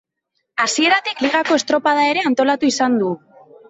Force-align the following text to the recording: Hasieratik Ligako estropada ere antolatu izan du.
Hasieratik 0.65 1.23
Ligako 1.27 1.61
estropada 1.61 2.09
ere 2.17 2.27
antolatu 2.33 2.75
izan 2.77 3.03
du. 3.05 3.17